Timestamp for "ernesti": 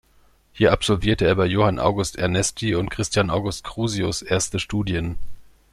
2.17-2.73